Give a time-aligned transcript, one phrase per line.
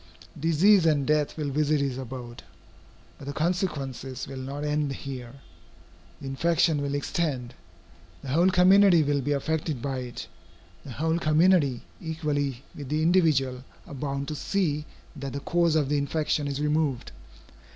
[0.39, 2.41] Disease and death will visit his abode.
[3.19, 5.35] But the consequences will not end here.
[6.19, 7.53] The infection will extend.
[8.23, 10.25] The whole community will be affected by it.
[10.83, 14.85] The whole community, equally with the individual, are bound to see
[15.15, 17.11] that the cause of the infection is removed.